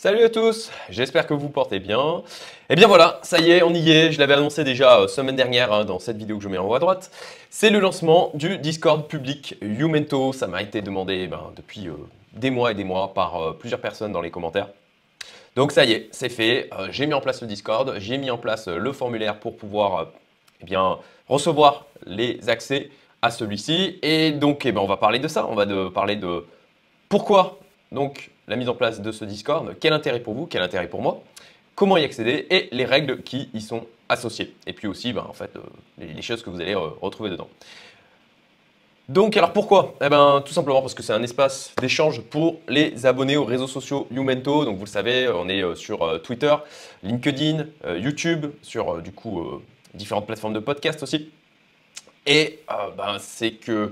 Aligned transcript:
Salut 0.00 0.22
à 0.22 0.28
tous, 0.28 0.70
j'espère 0.90 1.26
que 1.26 1.34
vous 1.34 1.48
portez 1.48 1.80
bien. 1.80 2.18
Et 2.18 2.74
eh 2.74 2.76
bien 2.76 2.86
voilà, 2.86 3.18
ça 3.24 3.40
y 3.40 3.50
est, 3.50 3.64
on 3.64 3.74
y 3.74 3.90
est, 3.90 4.12
je 4.12 4.20
l'avais 4.20 4.34
annoncé 4.34 4.62
déjà 4.62 5.00
euh, 5.00 5.08
semaine 5.08 5.34
dernière 5.34 5.72
hein, 5.72 5.84
dans 5.84 5.98
cette 5.98 6.16
vidéo 6.16 6.36
que 6.38 6.44
je 6.44 6.48
mets 6.48 6.56
en 6.56 6.68
haut 6.68 6.74
à 6.76 6.78
droite. 6.78 7.10
C'est 7.50 7.68
le 7.68 7.80
lancement 7.80 8.30
du 8.34 8.58
Discord 8.58 9.08
public 9.08 9.56
Youmento, 9.60 10.32
ça 10.32 10.46
m'a 10.46 10.62
été 10.62 10.82
demandé 10.82 11.26
ben, 11.26 11.50
depuis 11.56 11.88
euh, 11.88 11.94
des 12.32 12.50
mois 12.50 12.70
et 12.70 12.74
des 12.76 12.84
mois 12.84 13.12
par 13.12 13.42
euh, 13.42 13.52
plusieurs 13.54 13.80
personnes 13.80 14.12
dans 14.12 14.20
les 14.20 14.30
commentaires. 14.30 14.68
Donc 15.56 15.72
ça 15.72 15.84
y 15.84 15.90
est, 15.90 16.08
c'est 16.12 16.28
fait, 16.28 16.70
j'ai 16.90 17.08
mis 17.08 17.14
en 17.14 17.20
place 17.20 17.40
le 17.40 17.48
Discord, 17.48 17.96
j'ai 17.98 18.18
mis 18.18 18.30
en 18.30 18.38
place 18.38 18.68
le 18.68 18.92
formulaire 18.92 19.40
pour 19.40 19.56
pouvoir 19.56 20.12
eh 20.60 20.64
bien, 20.64 20.98
recevoir 21.28 21.86
les 22.06 22.48
accès 22.48 22.90
à 23.20 23.32
celui-ci. 23.32 23.98
Et 24.02 24.30
donc 24.30 24.64
eh 24.64 24.70
ben, 24.70 24.80
on 24.80 24.86
va 24.86 24.96
parler 24.96 25.18
de 25.18 25.26
ça, 25.26 25.44
on 25.48 25.56
va 25.56 25.66
parler 25.90 26.14
de 26.14 26.46
pourquoi 27.08 27.58
donc 27.90 28.30
la 28.48 28.56
mise 28.56 28.68
en 28.68 28.74
place 28.74 29.00
de 29.00 29.12
ce 29.12 29.24
Discord, 29.24 29.76
quel 29.78 29.92
intérêt 29.92 30.20
pour 30.20 30.34
vous, 30.34 30.46
quel 30.46 30.62
intérêt 30.62 30.88
pour 30.88 31.02
moi, 31.02 31.22
comment 31.74 31.96
y 31.96 32.04
accéder? 32.04 32.46
Et 32.50 32.68
les 32.72 32.84
règles 32.84 33.22
qui 33.22 33.50
y 33.54 33.60
sont 33.60 33.86
associées. 34.08 34.54
Et 34.66 34.72
puis 34.72 34.88
aussi, 34.88 35.12
ben, 35.12 35.26
en 35.28 35.34
fait, 35.34 35.50
euh, 35.56 35.60
les, 35.98 36.22
choses 36.22 36.42
que 36.42 36.50
vous 36.50 36.60
allez 36.60 36.74
euh, 36.74 36.88
retrouver 37.00 37.30
dedans. 37.30 37.48
Donc, 39.08 39.36
alors 39.36 39.52
pourquoi? 39.52 39.94
Eh 40.02 40.08
bien, 40.08 40.42
tout 40.44 40.52
simplement 40.52 40.80
parce 40.80 40.94
que 40.94 41.02
c'est 41.02 41.12
un 41.12 41.22
espace 41.22 41.72
d'échange 41.80 42.20
pour 42.22 42.60
les 42.68 43.06
abonnés 43.06 43.36
aux 43.36 43.44
réseaux 43.44 43.66
sociaux 43.66 44.06
Youmento. 44.10 44.64
Donc, 44.64 44.76
vous 44.76 44.84
le 44.84 44.90
savez, 44.90 45.28
on 45.28 45.48
est 45.48 45.62
euh, 45.62 45.74
sur 45.74 46.20
Twitter, 46.22 46.54
LinkedIn, 47.02 47.66
YouTube, 47.96 48.46
sur 48.62 49.00
du 49.00 49.12
coup 49.12 49.62
différentes 49.94 50.26
plateformes 50.26 50.52
de 50.52 50.58
podcast 50.58 51.02
aussi. 51.02 51.30
Et 52.26 52.60
ben, 52.68 53.16
c'est 53.18 53.52
que 53.52 53.90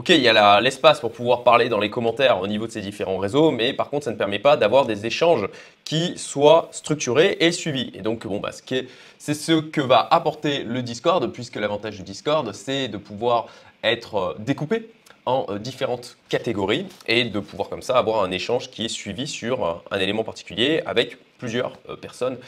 Ok, 0.00 0.08
il 0.08 0.22
y 0.22 0.28
a 0.28 0.60
l'espace 0.62 0.98
pour 0.98 1.12
pouvoir 1.12 1.44
parler 1.44 1.68
dans 1.68 1.78
les 1.78 1.90
commentaires 1.90 2.40
au 2.40 2.46
niveau 2.46 2.66
de 2.66 2.72
ces 2.72 2.80
différents 2.80 3.18
réseaux, 3.18 3.50
mais 3.50 3.74
par 3.74 3.90
contre, 3.90 4.06
ça 4.06 4.10
ne 4.10 4.16
permet 4.16 4.38
pas 4.38 4.56
d'avoir 4.56 4.86
des 4.86 5.04
échanges 5.04 5.46
qui 5.84 6.16
soient 6.16 6.70
structurés 6.72 7.36
et 7.38 7.52
suivis. 7.52 7.90
Et 7.92 8.00
donc, 8.00 8.26
bon, 8.26 8.40
bah, 8.40 8.48
c'est 8.50 9.34
ce 9.34 9.60
que 9.60 9.82
va 9.82 10.08
apporter 10.10 10.62
le 10.62 10.80
Discord, 10.80 11.30
puisque 11.30 11.56
l'avantage 11.56 11.98
du 11.98 12.02
Discord, 12.02 12.50
c'est 12.54 12.88
de 12.88 12.96
pouvoir 12.96 13.48
être 13.84 14.14
euh, 14.14 14.34
découpé 14.38 14.88
en 15.26 15.44
euh, 15.50 15.58
différentes 15.58 16.16
catégories 16.30 16.86
et 17.06 17.24
de 17.24 17.38
pouvoir 17.38 17.68
comme 17.68 17.82
ça 17.82 17.98
avoir 17.98 18.24
un 18.24 18.30
échange 18.30 18.70
qui 18.70 18.86
est 18.86 18.88
suivi 18.88 19.26
sur 19.26 19.66
euh, 19.66 19.74
un 19.90 19.98
élément 19.98 20.24
particulier 20.24 20.80
avec 20.86 21.18
plusieurs 21.36 21.72
personnes 22.00 22.38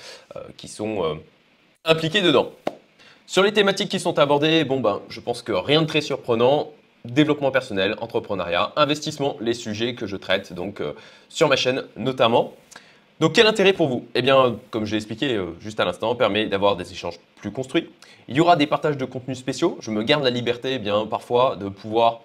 qui 0.56 0.68
sont 0.68 1.18
impliquées 1.84 2.22
dedans. 2.22 2.50
Sur 3.26 3.42
les 3.42 3.52
thématiques 3.52 3.90
qui 3.90 4.00
sont 4.00 4.18
abordées, 4.18 4.64
bon 4.64 4.80
ben, 4.80 5.00
je 5.10 5.20
pense 5.20 5.42
que 5.42 5.52
rien 5.52 5.82
de 5.82 5.86
très 5.86 6.00
surprenant 6.00 6.70
développement 7.04 7.50
personnel, 7.50 7.96
entrepreneuriat, 8.00 8.72
investissement, 8.76 9.36
les 9.40 9.54
sujets 9.54 9.94
que 9.94 10.06
je 10.06 10.16
traite 10.16 10.52
donc 10.52 10.80
euh, 10.80 10.92
sur 11.28 11.48
ma 11.48 11.56
chaîne 11.56 11.84
notamment. 11.96 12.54
Donc 13.20 13.34
quel 13.34 13.46
intérêt 13.46 13.72
pour 13.72 13.88
vous? 13.88 14.06
Eh 14.14 14.22
bien, 14.22 14.56
comme 14.70 14.84
je 14.84 14.92
l'ai 14.92 14.96
expliqué 14.96 15.36
euh, 15.36 15.54
juste 15.60 15.78
à 15.80 15.84
l'instant, 15.84 16.14
permet 16.14 16.46
d'avoir 16.46 16.76
des 16.76 16.90
échanges 16.90 17.18
plus 17.36 17.50
construits. 17.52 17.88
Il 18.28 18.36
y 18.36 18.40
aura 18.40 18.56
des 18.56 18.66
partages 18.66 18.96
de 18.96 19.04
contenus 19.04 19.38
spéciaux. 19.38 19.78
Je 19.80 19.90
me 19.90 20.02
garde 20.02 20.24
la 20.24 20.30
liberté, 20.30 20.74
eh 20.74 20.78
bien 20.78 21.06
parfois, 21.06 21.56
de 21.56 21.68
pouvoir 21.68 22.20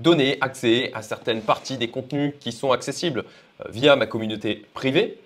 donner 0.00 0.38
accès 0.40 0.90
à 0.94 1.02
certaines 1.02 1.42
parties 1.42 1.76
des 1.76 1.88
contenus 1.88 2.34
qui 2.40 2.52
sont 2.52 2.72
accessibles 2.72 3.24
euh, 3.60 3.64
via 3.70 3.96
ma 3.96 4.06
communauté 4.06 4.66
privée. 4.74 5.18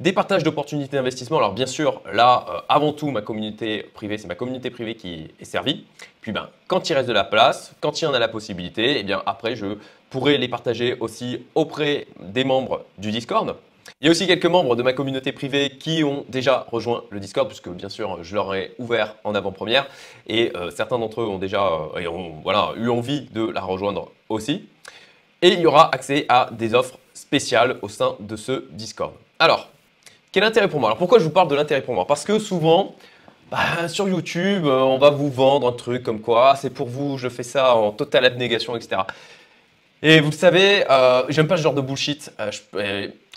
Des 0.00 0.12
partages 0.12 0.44
d'opportunités 0.44 0.96
d'investissement. 0.96 1.38
Alors 1.38 1.54
bien 1.54 1.66
sûr, 1.66 2.00
là, 2.12 2.46
euh, 2.48 2.60
avant 2.68 2.92
tout, 2.92 3.10
ma 3.10 3.20
communauté 3.20 3.82
privée, 3.94 4.16
c'est 4.16 4.28
ma 4.28 4.36
communauté 4.36 4.70
privée 4.70 4.94
qui 4.94 5.26
est 5.40 5.44
servie. 5.44 5.86
Puis 6.20 6.30
ben, 6.30 6.50
quand 6.68 6.88
il 6.88 6.94
reste 6.94 7.08
de 7.08 7.12
la 7.12 7.24
place, 7.24 7.74
quand 7.80 8.00
il 8.00 8.04
y 8.04 8.06
en 8.06 8.14
a 8.14 8.20
la 8.20 8.28
possibilité, 8.28 8.92
et 8.92 9.00
eh 9.00 9.02
bien 9.02 9.24
après, 9.26 9.56
je 9.56 9.76
pourrai 10.08 10.38
les 10.38 10.46
partager 10.46 10.96
aussi 11.00 11.42
auprès 11.56 12.06
des 12.20 12.44
membres 12.44 12.84
du 12.98 13.10
Discord. 13.10 13.56
Il 14.00 14.04
y 14.04 14.08
a 14.08 14.12
aussi 14.12 14.28
quelques 14.28 14.46
membres 14.46 14.76
de 14.76 14.84
ma 14.84 14.92
communauté 14.92 15.32
privée 15.32 15.70
qui 15.70 16.04
ont 16.04 16.24
déjà 16.28 16.64
rejoint 16.70 17.02
le 17.10 17.18
Discord, 17.18 17.48
puisque 17.48 17.68
bien 17.68 17.88
sûr, 17.88 18.22
je 18.22 18.36
leur 18.36 18.54
ai 18.54 18.74
ouvert 18.78 19.16
en 19.24 19.34
avant-première. 19.34 19.88
Et 20.28 20.52
euh, 20.54 20.70
certains 20.70 21.00
d'entre 21.00 21.22
eux 21.22 21.26
ont 21.26 21.38
déjà 21.38 21.66
euh, 21.96 22.08
voilà, 22.44 22.72
eu 22.76 22.88
envie 22.88 23.22
de 23.32 23.44
la 23.50 23.62
rejoindre 23.62 24.12
aussi. 24.28 24.68
Et 25.42 25.48
il 25.48 25.58
y 25.58 25.66
aura 25.66 25.92
accès 25.92 26.24
à 26.28 26.50
des 26.52 26.74
offres 26.74 27.00
spéciales 27.14 27.78
au 27.82 27.88
sein 27.88 28.14
de 28.20 28.36
ce 28.36 28.64
Discord. 28.70 29.14
Alors, 29.40 29.68
quel 30.32 30.44
intérêt 30.44 30.68
pour 30.68 30.80
moi? 30.80 30.90
Alors 30.90 30.98
pourquoi 30.98 31.18
je 31.18 31.24
vous 31.24 31.30
parle 31.30 31.48
de 31.48 31.54
l'intérêt 31.54 31.82
pour 31.82 31.94
moi? 31.94 32.06
Parce 32.06 32.24
que 32.24 32.38
souvent, 32.38 32.94
bah, 33.50 33.88
sur 33.88 34.08
YouTube, 34.08 34.66
euh, 34.66 34.80
on 34.80 34.98
va 34.98 35.10
vous 35.10 35.30
vendre 35.30 35.68
un 35.68 35.72
truc 35.72 36.02
comme 36.02 36.20
quoi 36.20 36.54
c'est 36.56 36.70
pour 36.70 36.88
vous, 36.88 37.16
je 37.16 37.28
fais 37.28 37.42
ça 37.42 37.74
en 37.74 37.92
totale 37.92 38.26
abnégation, 38.26 38.76
etc. 38.76 39.02
Et 40.02 40.20
vous 40.20 40.30
le 40.30 40.36
savez, 40.36 40.84
euh, 40.90 41.22
j'aime 41.28 41.48
pas 41.48 41.56
ce 41.56 41.62
genre 41.62 41.74
de 41.74 41.80
bullshit. 41.80 42.30
Euh, 42.40 42.50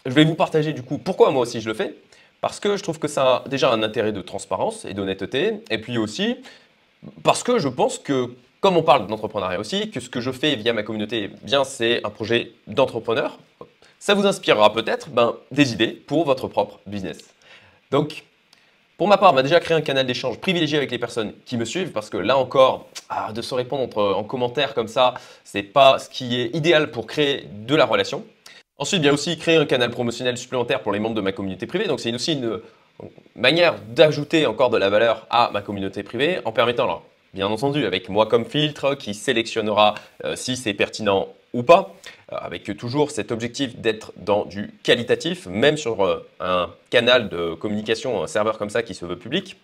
je, 0.05 0.11
vais 0.11 0.25
vous 0.25 0.35
partager 0.35 0.73
du 0.73 0.83
coup 0.83 0.97
pourquoi 0.97 1.31
moi 1.31 1.43
aussi 1.43 1.61
je 1.61 1.69
le 1.69 1.73
fais. 1.73 1.95
Parce 2.41 2.59
que 2.59 2.75
je 2.75 2.83
trouve 2.83 2.99
que 2.99 3.07
ça 3.07 3.43
a 3.45 3.47
déjà 3.47 3.71
un 3.71 3.83
intérêt 3.83 4.11
de 4.11 4.21
transparence 4.21 4.85
et 4.85 4.93
d'honnêteté. 4.93 5.61
Et 5.69 5.77
puis 5.77 5.97
aussi, 5.97 6.37
parce 7.23 7.43
que 7.43 7.59
je 7.59 7.67
pense 7.67 7.99
que, 7.99 8.35
comme 8.61 8.77
on 8.77 8.83
parle 8.83 9.07
d'entrepreneuriat 9.07 9.59
aussi, 9.59 9.91
que 9.91 9.99
ce 9.99 10.09
que 10.09 10.21
je 10.21 10.31
fais 10.31 10.55
via 10.55 10.73
ma 10.73 10.83
communauté, 10.83 11.29
eh 11.31 11.45
bien 11.45 11.63
c'est 11.63 12.05
un 12.05 12.09
projet 12.09 12.51
d'entrepreneur, 12.67 13.37
ça 14.01 14.15
vous 14.15 14.25
inspirera 14.25 14.73
peut-être 14.73 15.09
ben, 15.09 15.35
des 15.51 15.73
idées 15.73 15.89
pour 15.91 16.25
votre 16.25 16.47
propre 16.47 16.79
business. 16.87 17.19
Donc, 17.91 18.23
pour 18.97 19.07
ma 19.07 19.17
part, 19.17 19.31
on 19.31 19.35
va 19.35 19.43
déjà 19.43 19.59
créer 19.59 19.77
un 19.77 19.81
canal 19.81 20.07
d'échange 20.07 20.39
privilégié 20.39 20.77
avec 20.77 20.89
les 20.89 20.97
personnes 20.97 21.33
qui 21.45 21.55
me 21.55 21.65
suivent 21.65 21.91
parce 21.91 22.09
que 22.09 22.17
là 22.17 22.35
encore, 22.35 22.89
ah, 23.09 23.31
de 23.31 23.43
se 23.43 23.53
répondre 23.53 23.95
en 23.97 24.23
commentaire 24.23 24.73
comme 24.73 24.87
ça, 24.87 25.13
c'est 25.43 25.61
pas 25.61 25.99
ce 25.99 26.09
qui 26.09 26.41
est 26.41 26.55
idéal 26.55 26.89
pour 26.89 27.05
créer 27.05 27.47
de 27.51 27.75
la 27.75 27.85
relation. 27.85 28.25
Ensuite, 28.79 29.03
bien 29.03 29.13
aussi 29.13 29.37
créer 29.37 29.57
un 29.57 29.65
canal 29.67 29.91
promotionnel 29.91 30.35
supplémentaire 30.35 30.81
pour 30.81 30.93
les 30.93 30.99
membres 30.99 31.15
de 31.15 31.21
ma 31.21 31.31
communauté 31.31 31.67
privée. 31.67 31.85
Donc, 31.85 31.99
c'est 31.99 32.11
aussi 32.11 32.33
une 32.33 32.59
manière 33.35 33.75
d'ajouter 33.89 34.47
encore 34.47 34.71
de 34.71 34.77
la 34.77 34.89
valeur 34.89 35.27
à 35.29 35.51
ma 35.53 35.61
communauté 35.61 36.01
privée 36.01 36.39
en 36.45 36.51
permettant, 36.51 36.85
alors, 36.85 37.03
bien 37.33 37.47
entendu, 37.47 37.85
avec 37.85 38.09
moi 38.09 38.25
comme 38.25 38.45
filtre 38.45 38.95
qui 38.95 39.13
sélectionnera 39.13 39.95
euh, 40.25 40.35
si 40.35 40.57
c'est 40.57 40.73
pertinent 40.73 41.29
ou 41.53 41.63
pas, 41.63 41.95
euh, 42.31 42.37
avec 42.37 42.75
toujours 42.77 43.11
cet 43.11 43.31
objectif 43.31 43.77
d'être 43.77 44.13
dans 44.17 44.45
du 44.45 44.71
qualitatif, 44.83 45.47
même 45.47 45.77
sur 45.77 46.05
euh, 46.05 46.27
un 46.39 46.69
canal 46.89 47.29
de 47.29 47.53
communication, 47.53 48.23
un 48.23 48.27
serveur 48.27 48.57
comme 48.57 48.69
ça 48.69 48.83
qui 48.83 48.95
se 48.95 49.05
veut 49.05 49.17
public, 49.17 49.57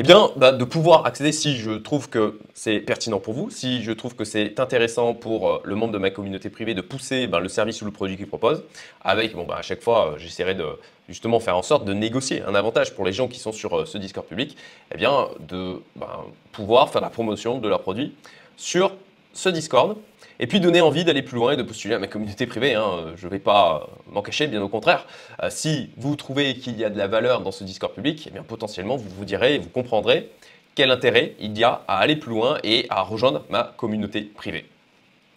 eh 0.00 0.02
bien, 0.02 0.30
bah, 0.36 0.52
de 0.52 0.64
pouvoir 0.64 1.04
accéder 1.04 1.30
si 1.30 1.58
je 1.58 1.72
trouve 1.72 2.08
que 2.08 2.38
c'est 2.54 2.80
pertinent 2.80 3.20
pour 3.20 3.34
vous, 3.34 3.50
si 3.50 3.82
je 3.82 3.92
trouve 3.92 4.16
que 4.16 4.24
c'est 4.24 4.58
intéressant 4.58 5.12
pour 5.12 5.46
euh, 5.46 5.60
le 5.62 5.74
membre 5.74 5.92
de 5.92 5.98
ma 5.98 6.08
communauté 6.08 6.48
privée 6.48 6.72
de 6.72 6.80
pousser 6.80 7.26
ben, 7.26 7.38
le 7.38 7.50
service 7.50 7.82
ou 7.82 7.84
le 7.84 7.90
produit 7.90 8.16
qu'il 8.16 8.26
propose, 8.26 8.64
avec, 9.02 9.34
bon, 9.34 9.44
bah, 9.44 9.56
à 9.58 9.62
chaque 9.62 9.82
fois, 9.82 10.14
j'essaierai 10.16 10.54
de 10.54 10.64
justement 11.06 11.38
faire 11.38 11.54
en 11.54 11.60
sorte 11.60 11.84
de 11.84 11.92
négocier 11.92 12.40
un 12.40 12.54
avantage 12.54 12.94
pour 12.94 13.04
les 13.04 13.12
gens 13.12 13.28
qui 13.28 13.38
sont 13.38 13.52
sur 13.52 13.86
ce 13.86 13.98
Discord 13.98 14.26
public, 14.26 14.56
eh 14.90 14.96
bien, 14.96 15.28
de 15.46 15.82
ben, 15.96 16.24
pouvoir 16.52 16.88
faire 16.88 17.02
la 17.02 17.10
promotion 17.10 17.58
de 17.58 17.68
leurs 17.68 17.82
produits 17.82 18.14
sur 18.56 18.92
ce 19.34 19.50
Discord 19.50 19.98
et 20.40 20.46
puis 20.46 20.58
donner 20.58 20.80
envie 20.80 21.04
d'aller 21.04 21.22
plus 21.22 21.36
loin 21.36 21.52
et 21.52 21.56
de 21.56 21.62
postuler 21.62 21.94
à 21.94 21.98
ma 21.98 22.06
communauté 22.06 22.46
privée. 22.46 22.74
Hein. 22.74 23.12
Je 23.16 23.26
ne 23.26 23.30
vais 23.30 23.38
pas 23.38 23.88
m'en 24.10 24.22
cacher, 24.22 24.46
bien 24.46 24.62
au 24.62 24.68
contraire. 24.68 25.06
Euh, 25.42 25.50
si 25.50 25.90
vous 25.98 26.16
trouvez 26.16 26.54
qu'il 26.54 26.78
y 26.78 26.84
a 26.84 26.90
de 26.90 26.98
la 26.98 27.06
valeur 27.06 27.42
dans 27.42 27.52
ce 27.52 27.62
Discord 27.62 27.92
public, 27.92 28.30
eh 28.34 28.40
potentiellement 28.40 28.96
vous 28.96 29.10
vous 29.10 29.24
direz 29.26 29.56
et 29.56 29.58
vous 29.58 29.68
comprendrez 29.68 30.30
quel 30.74 30.90
intérêt 30.90 31.34
il 31.40 31.56
y 31.58 31.62
a 31.62 31.82
à 31.86 31.98
aller 31.98 32.16
plus 32.16 32.30
loin 32.30 32.58
et 32.64 32.86
à 32.88 33.02
rejoindre 33.02 33.44
ma 33.50 33.74
communauté 33.76 34.22
privée. 34.22 34.64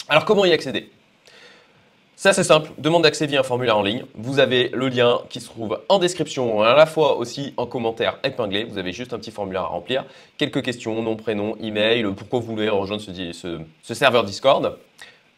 Alors 0.08 0.24
comment 0.24 0.46
y 0.46 0.53
accéder? 0.53 0.90
C'est 2.16 2.29
assez 2.29 2.44
simple, 2.44 2.72
demande 2.78 3.03
d'accès 3.03 3.25
via 3.25 3.40
un 3.40 3.44
formulaire 3.44 3.78
en 3.78 3.81
ligne. 3.81 4.06
Vous 4.16 4.40
avez 4.40 4.69
le 4.69 4.88
lien 4.88 5.19
qui 5.29 5.41
se 5.41 5.47
trouve 5.47 5.79
en 5.90 6.00
description, 6.00 6.62
à 6.62 6.75
la 6.75 6.85
fois 6.85 7.18
aussi 7.18 7.53
en 7.57 7.66
commentaire 7.66 8.19
épinglé. 8.24 8.63
Vous 8.63 8.78
avez 8.78 8.94
juste 8.94 9.13
un 9.13 9.18
petit 9.18 9.31
formulaire 9.31 9.63
à 9.63 9.68
remplir, 9.68 10.06
quelques 10.38 10.63
questions, 10.63 11.01
nom, 11.01 11.16
prénom, 11.16 11.57
email, 11.62 12.06
pourquoi 12.16 12.40
vous 12.40 12.46
voulez 12.46 12.69
rejoindre 12.69 13.01
ce, 13.01 13.94
serveur 13.94 14.24
Discord, 14.24 14.78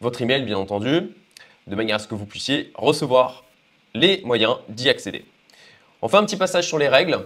votre 0.02 0.22
email 0.22 0.44
bien 0.44 0.58
entendu, 0.58 1.12
de 1.68 1.76
manière 1.76 1.96
à 1.96 2.00
ce 2.00 2.08
que 2.08 2.16
vous 2.16 2.26
puissiez 2.26 2.72
recevoir 2.76 3.46
les 3.94 4.22
moyens 4.26 4.58
d'y 4.70 4.90
accéder. 4.90 5.26
On 6.02 6.10
fait 6.10 6.18
un 6.18 6.26
petit 6.26 6.38
passage 6.38 6.68
sur 6.68 6.78
les 6.78 6.90
règles. 6.90 7.20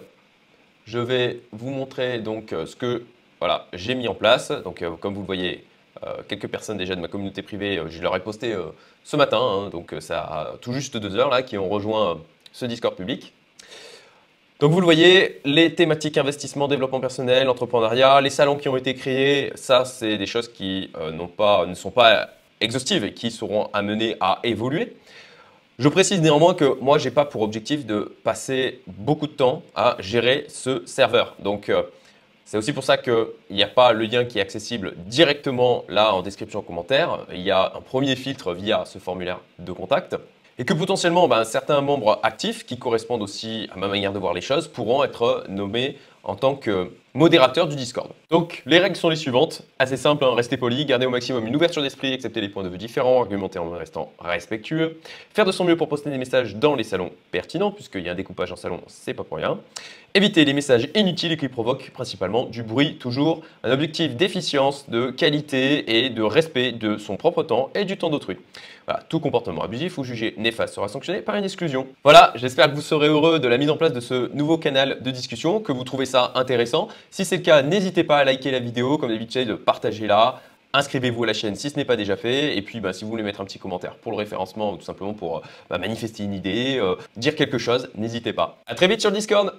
Je 0.86 1.00
vais 1.00 1.42
vous 1.52 1.72
montrer 1.72 2.20
donc 2.20 2.52
ce 2.52 2.76
que 2.76 3.04
voilà, 3.40 3.68
j'ai 3.74 3.96
mis 3.96 4.08
en 4.08 4.14
place. 4.14 4.52
Donc 4.52 4.82
euh, 4.82 4.92
comme 4.92 5.14
vous 5.14 5.22
le 5.22 5.26
voyez, 5.26 5.66
euh, 6.04 6.22
quelques 6.28 6.48
personnes 6.48 6.78
déjà 6.78 6.96
de 6.96 7.02
ma 7.02 7.08
communauté 7.08 7.42
privée, 7.42 7.78
euh, 7.78 7.90
je 7.90 8.02
leur 8.02 8.16
ai 8.16 8.22
posté 8.22 8.54
euh, 8.54 8.68
ce 9.04 9.18
matin, 9.18 9.40
hein, 9.42 9.70
donc 9.70 9.94
ça 10.00 10.22
a 10.22 10.58
tout 10.62 10.72
juste 10.72 10.96
deux 10.96 11.16
heures 11.16 11.30
là, 11.30 11.42
qui 11.44 11.58
ont 11.58 11.68
rejoint 11.68 12.20
ce 12.54 12.66
Discord 12.66 12.96
public. 12.96 13.34
Donc 14.60 14.72
vous 14.72 14.80
le 14.80 14.86
voyez, 14.86 15.42
les 15.46 15.76
thématiques 15.76 16.18
investissement, 16.18 16.68
développement 16.68 17.00
personnel, 17.00 17.50
entrepreneuriat, 17.50 18.22
les 18.22 18.30
salons 18.30 18.56
qui 18.56 18.70
ont 18.70 18.78
été 18.78 18.94
créés, 18.94 19.52
ça 19.56 19.86
c'est 19.86 20.18
des 20.18 20.26
choses 20.26 20.48
qui 20.48 20.92
pas, 21.38 21.66
ne 21.66 21.74
sont 21.76 21.92
pas 21.92 22.30
exhaustives 22.60 23.04
et 23.06 23.14
qui 23.14 23.32
seront 23.32 23.70
amenées 23.74 24.16
à 24.20 24.40
évoluer. 24.44 24.96
Je 25.80 25.88
précise 25.88 26.22
néanmoins 26.22 26.56
que 26.56 26.78
moi, 26.82 26.98
je 26.98 27.06
n'ai 27.06 27.12
pas 27.12 27.24
pour 27.24 27.42
objectif 27.42 27.86
de 27.86 28.14
passer 28.24 28.82
beaucoup 28.86 29.28
de 29.28 29.32
temps 29.32 29.64
à 29.76 29.96
gérer 30.00 30.46
ce 30.50 30.86
serveur. 30.86 31.36
Donc, 31.40 31.72
c'est 32.50 32.58
aussi 32.58 32.74
pour 32.74 32.84
ça 32.84 32.98
qu'il 32.98 33.28
n'y 33.52 33.62
a 33.62 33.68
pas 33.68 33.94
le 33.94 34.06
lien 34.06 34.26
qui 34.26 34.40
est 34.40 34.42
accessible 34.42 34.96
directement 35.06 35.86
là 35.88 36.16
en 36.16 36.24
description 36.24 36.62
en 36.62 36.62
commentaire. 36.64 37.28
Il 37.32 37.42
y 37.42 37.52
a 37.52 37.74
un 37.76 37.82
premier 37.82 38.16
filtre 38.16 38.56
via 38.56 38.86
ce 38.86 38.98
formulaire 38.98 39.40
de 39.60 39.72
contact. 39.72 40.16
et 40.58 40.66
que 40.66 40.74
potentiellement 40.74 41.28
ben, 41.28 41.44
certains 41.44 41.80
membres 41.82 42.20
actifs, 42.24 42.66
qui 42.66 42.80
correspondent 42.80 43.22
aussi 43.22 43.70
à 43.72 43.78
ma 43.78 43.88
manière 43.88 44.14
de 44.14 44.18
voir 44.18 44.34
les 44.34 44.42
choses, 44.42 44.68
pourront 44.68 45.04
être 45.04 45.46
nommés 45.48 46.00
en 46.24 46.36
tant 46.36 46.56
que 46.56 46.92
modérateur 47.14 47.68
du 47.68 47.76
Discord. 47.76 48.12
Donc 48.30 48.62
les 48.66 48.80
règles 48.80 48.96
sont 48.96 49.10
les 49.10 49.16
suivantes, 49.16 49.64
assez 49.80 49.98
simple, 49.98 50.24
hein, 50.24 50.36
rester 50.36 50.58
poli, 50.58 50.86
garder 50.86 51.06
au 51.06 51.10
maximum 51.10 51.48
une 51.48 51.56
ouverture 51.56 51.82
d'esprit, 51.82 52.14
accepter 52.14 52.42
les 52.42 52.50
points 52.50 52.64
de 52.64 52.70
vue 52.70 52.78
différents, 52.78 53.22
argumenter 53.22 53.60
en 53.60 53.70
restant 53.72 54.12
respectueux, 54.20 55.00
faire 55.34 55.46
de 55.46 55.52
son 55.52 55.66
mieux 55.66 55.78
pour 55.78 55.90
poster 55.90 56.10
des 56.10 56.18
messages 56.18 56.56
dans 56.56 56.76
les 56.76 56.84
salons 56.84 57.12
pertinents, 57.32 57.72
puisqu'il 57.72 58.04
y 58.04 58.10
a 58.10 58.12
un 58.12 58.16
découpage 58.16 58.52
en 58.52 58.56
salon, 58.56 58.82
c'est 58.88 59.14
pas 59.14 59.24
pour 59.24 59.38
rien, 59.38 59.60
éviter 60.16 60.46
les 60.46 60.54
messages 60.54 60.90
inutiles 60.96 61.32
et 61.34 61.38
qui 61.38 61.50
provoquent 61.50 61.92
principalement 61.92 62.46
du 62.46 62.64
bruit, 62.64 62.96
toujours 62.96 63.42
un 63.64 63.72
objectif 63.72 64.16
d'efficience, 64.16 64.90
de 64.90 65.12
qualité 65.12 66.06
et 66.06 66.10
de 66.10 66.22
respect 66.22 66.72
de 66.72 66.98
son 66.98 67.16
propre 67.18 67.44
temps 67.44 67.70
et 67.76 67.86
du 67.86 67.98
temps 67.98 68.10
d'autrui. 68.10 68.38
Voilà, 68.88 69.04
tout 69.08 69.20
comportement 69.20 69.62
abusif 69.62 70.00
ou 70.00 70.04
jugé 70.04 70.34
néfaste 70.38 70.74
sera 70.74 70.88
sanctionné 70.88 71.22
par 71.22 71.36
une 71.36 71.44
exclusion. 71.44 71.86
Voilà, 72.04 72.34
j'espère 72.36 72.72
que 72.72 72.76
vous 72.76 72.82
serez 72.82 73.08
heureux 73.08 73.40
de 73.40 73.48
la 73.48 73.60
mise 73.60 73.70
en 73.70 73.78
place 73.78 73.94
de 73.94 74.00
ce 74.00 74.34
nouveau 74.34 74.58
canal 74.58 75.04
de 75.04 75.12
discussion, 75.12 75.60
que 75.60 75.72
vous 75.72 75.84
trouvez 75.84 76.08
ça 76.08 76.32
intéressant. 76.34 76.88
Si 77.12 77.26
c'est 77.26 77.38
le 77.38 77.44
cas, 77.44 77.62
n'hésitez 77.62 78.04
pas 78.04 78.18
à 78.18 78.24
liker 78.24 78.52
la 78.52 78.60
vidéo, 78.60 78.98
comme 78.98 79.10
d'habitude, 79.10 79.56
partagez-la. 79.56 80.42
Inscrivez-vous 80.72 81.24
à 81.24 81.28
la 81.28 81.34
chaîne 81.34 81.56
si 81.56 81.70
ce 81.70 81.78
n'est 81.78 81.86
pas 81.86 81.96
déjà 81.96 82.16
fait. 82.16 82.56
Et 82.56 82.62
puis, 82.62 82.80
bah, 82.80 82.94
si 82.94 83.04
vous 83.04 83.10
voulez 83.10 83.24
mettre 83.24 83.42
un 83.42 83.46
petit 83.46 83.58
commentaire 83.58 83.96
pour 83.96 84.12
le 84.12 84.18
référencement 84.18 84.74
ou 84.74 84.78
tout 84.78 84.84
simplement 84.84 85.14
pour 85.14 85.42
bah, 85.70 85.80
manifester 85.80 86.24
une 86.24 86.34
idée, 86.34 86.78
euh, 86.78 86.96
dire 87.18 87.36
quelque 87.36 87.58
chose, 87.58 87.90
n'hésitez 87.96 88.34
pas. 88.34 88.60
A 88.68 88.76
très 88.76 88.88
vite 88.88 89.02
sur 89.02 89.12
Discord 89.12 89.54